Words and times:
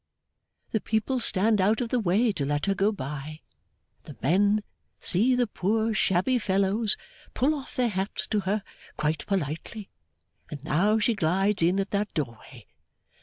The 0.71 0.81
people 0.81 1.19
stand 1.19 1.61
out 1.61 1.79
of 1.79 1.89
the 1.89 1.99
way 1.99 2.31
to 2.31 2.43
let 2.43 2.65
her 2.65 2.73
go 2.73 2.91
by. 2.91 3.41
The 4.05 4.15
men 4.23 4.63
see 4.99 5.35
the 5.35 5.45
poor, 5.45 5.93
shabby 5.93 6.39
fellows 6.39 6.97
pull 7.35 7.53
off 7.53 7.75
their 7.75 7.87
hats 7.89 8.25
to 8.29 8.39
her 8.39 8.63
quite 8.97 9.27
politely, 9.27 9.91
and 10.49 10.63
now 10.63 10.97
she 10.97 11.13
glides 11.13 11.61
in 11.61 11.79
at 11.79 11.91
that 11.91 12.11
doorway. 12.15 12.65